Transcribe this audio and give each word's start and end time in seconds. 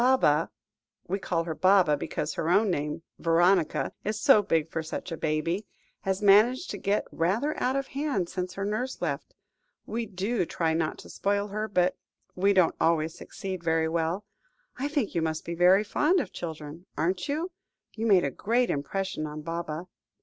"Baba 0.01 0.49
we 1.07 1.19
call 1.19 1.43
her 1.43 1.53
Baba, 1.53 1.95
because 1.95 2.33
her 2.33 2.49
own 2.49 2.71
name, 2.71 3.03
Veronica, 3.19 3.91
is 4.03 4.19
so 4.19 4.41
big 4.41 4.67
for 4.71 4.81
such 4.81 5.11
a 5.11 5.15
baby 5.15 5.67
has 5.99 6.23
managed 6.23 6.71
to 6.71 6.79
get 6.79 7.05
rather 7.11 7.55
out 7.61 7.75
of 7.75 7.85
hand 7.89 8.27
since 8.27 8.55
her 8.55 8.65
nurse 8.65 8.99
left. 8.99 9.35
We 9.85 10.07
do 10.07 10.43
try 10.47 10.73
not 10.73 10.97
to 11.05 11.09
spoil 11.11 11.49
her, 11.49 11.67
but 11.67 11.97
we 12.35 12.51
don't 12.51 12.73
always 12.81 13.13
succeed 13.13 13.63
very 13.63 13.87
well. 13.87 14.25
I 14.75 14.87
think 14.87 15.13
you 15.13 15.21
must 15.21 15.45
be 15.45 15.53
very 15.53 15.83
fond 15.83 16.19
of 16.19 16.33
children 16.33 16.87
aren't 16.97 17.29
you? 17.29 17.51
You 17.95 18.07
made 18.07 18.23
a 18.23 18.31
great 18.31 18.71
impression 18.71 19.27
on 19.27 19.41
Baba." 19.43 19.85